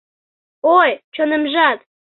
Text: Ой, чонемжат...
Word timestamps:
Ой, 0.77 0.89
чонемжат... 1.13 1.79